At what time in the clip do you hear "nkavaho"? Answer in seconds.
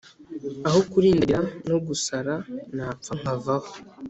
3.19-3.69